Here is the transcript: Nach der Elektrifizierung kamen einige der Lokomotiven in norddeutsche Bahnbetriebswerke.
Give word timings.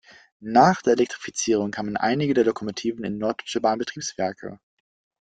Nach 0.43 0.81
der 0.81 0.93
Elektrifizierung 0.93 1.69
kamen 1.69 1.95
einige 1.95 2.33
der 2.33 2.43
Lokomotiven 2.43 3.03
in 3.05 3.19
norddeutsche 3.19 3.61
Bahnbetriebswerke. 3.61 4.59